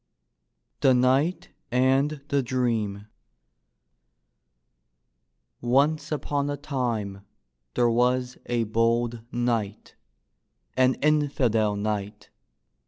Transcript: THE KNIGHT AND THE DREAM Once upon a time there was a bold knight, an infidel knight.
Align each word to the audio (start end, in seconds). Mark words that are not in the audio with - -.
THE 0.79 0.95
KNIGHT 0.95 1.49
AND 1.71 2.21
THE 2.29 2.41
DREAM 2.41 3.05
Once 5.61 6.11
upon 6.11 6.49
a 6.49 6.57
time 6.57 7.21
there 7.75 7.87
was 7.91 8.39
a 8.47 8.63
bold 8.63 9.21
knight, 9.31 9.93
an 10.75 10.95
infidel 11.03 11.75
knight. 11.75 12.31